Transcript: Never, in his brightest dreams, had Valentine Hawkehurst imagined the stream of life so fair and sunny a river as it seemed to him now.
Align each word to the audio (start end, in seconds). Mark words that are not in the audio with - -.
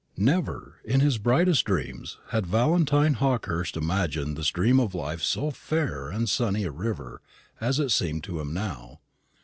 Never, 0.17 0.81
in 0.83 0.99
his 0.99 1.19
brightest 1.19 1.63
dreams, 1.65 2.17
had 2.29 2.47
Valentine 2.47 3.13
Hawkehurst 3.13 3.77
imagined 3.77 4.35
the 4.35 4.43
stream 4.43 4.79
of 4.79 4.95
life 4.95 5.21
so 5.21 5.51
fair 5.51 6.09
and 6.09 6.27
sunny 6.27 6.63
a 6.63 6.71
river 6.71 7.21
as 7.59 7.79
it 7.79 7.89
seemed 7.91 8.23
to 8.23 8.39
him 8.39 8.51
now. 8.51 8.99